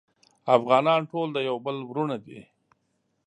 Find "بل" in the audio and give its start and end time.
1.65-1.77